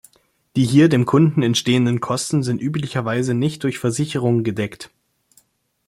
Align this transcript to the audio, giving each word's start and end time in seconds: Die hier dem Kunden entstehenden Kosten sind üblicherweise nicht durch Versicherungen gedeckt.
Die 0.55 0.65
hier 0.65 0.89
dem 0.89 1.05
Kunden 1.05 1.43
entstehenden 1.43 1.99
Kosten 1.99 2.41
sind 2.41 2.59
üblicherweise 2.59 3.35
nicht 3.35 3.61
durch 3.63 3.77
Versicherungen 3.77 4.43
gedeckt. 4.43 4.89